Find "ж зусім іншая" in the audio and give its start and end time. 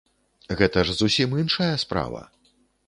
0.87-1.71